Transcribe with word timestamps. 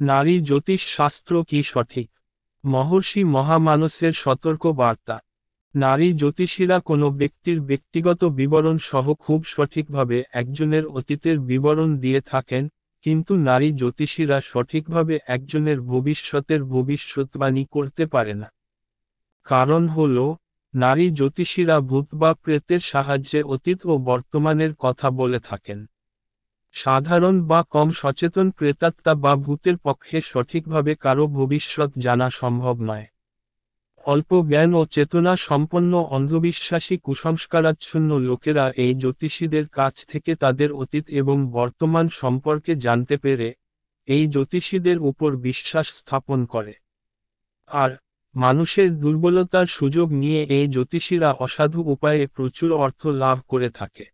নারী 0.00 0.34
জ্যোতিষ 0.40 0.80
শাস্ত্র 0.96 1.32
কি 1.44 1.60
সঠিক? 1.62 2.08
মহর্ষি 2.64 3.22
মহামানসের 3.24 4.12
সতর্ক 4.12 4.64
বার্তা। 4.72 5.16
নারী 5.74 6.08
জ্যোতিষীরা 6.12 6.80
কোনো 6.80 7.06
ব্যক্তির 7.10 7.58
ব্যক্তিগত 7.60 8.20
বিবরণ 8.24 8.76
সহ 8.78 9.06
খুব 9.14 9.40
সঠিকভাবে 9.44 10.24
একজনের 10.32 10.84
অতীতের 10.86 11.36
বিবরণ 11.40 11.90
দিয়ে 11.96 12.20
থাকেন, 12.20 12.64
কিন্তু 13.04 13.32
নারী 13.36 13.68
জ্যোতিষীরা 13.72 14.38
সঠিকভাবে 14.40 15.14
একজনের 15.26 15.78
ভবিষ্যতের 15.82 16.60
ভবিষ্যৎবাণী 16.64 17.64
করতে 17.70 18.04
পারে 18.06 18.34
না। 18.34 18.48
কারণ 19.46 19.82
হল, 19.88 20.16
নারী 20.74 21.06
জ্যোতিষীরা 21.10 21.76
ভূত 21.80 22.06
বা 22.14 22.30
প্রেতের 22.34 22.80
সাহায্যে 22.80 23.40
অতীত 23.42 23.78
ও 23.86 23.94
বর্তমানের 23.98 24.72
কথা 24.78 25.08
বলে 25.10 25.38
থাকেন। 25.40 25.78
সাধারণ 26.74 27.36
বা 27.42 27.62
কম 27.62 27.90
সচেতন 27.90 28.50
প্রেতাত্মা 28.50 29.14
বা 29.14 29.36
ভূতের 29.36 29.76
পক্ষে 29.78 30.20
সঠিকভাবে 30.20 30.94
কারও 30.94 31.26
ভবিষ্যৎ 31.26 31.90
জানা 31.98 32.30
সম্ভব 32.30 32.76
নয়। 32.80 33.06
অল্প 34.06 34.30
জ্ঞান 34.42 34.74
ও 34.74 34.86
চেতনা 34.86 35.36
সম্পন্ন 35.36 35.92
অন্ধবিশ্বাসী 36.10 36.98
কুসংস্কারাচ্ছন্ন 36.98 38.18
লোকেরা 38.18 38.64
এই 38.76 38.94
জ্যোতিষীদের 38.94 39.68
কাছ 39.68 39.94
থেকে 40.06 40.34
তাদের 40.34 40.72
অতীত 40.72 41.04
এবং 41.10 41.36
বর্তমান 41.52 42.08
সম্পর্কে 42.08 42.72
জানতে 42.76 43.16
পেরে 43.16 43.54
এই 44.08 44.26
জ্যোতিষীদের 44.26 44.98
উপর 44.98 45.36
বিশ্বাস 45.36 45.86
স্থাপন 45.94 46.46
করে। 46.46 46.74
আর 47.70 47.90
মানুষের 48.34 48.98
দুর্বলতার 48.98 49.66
সুযোগ 49.66 50.12
নিয়ে 50.12 50.40
এই 50.44 50.66
জ্যোতিষীরা 50.66 51.32
অসাধু 51.32 51.80
উপায়ে 51.84 52.26
প্রচুর 52.26 52.70
অর্থ 52.72 53.06
লাভ 53.06 53.38
করে 53.48 53.70
থাকে। 53.70 54.04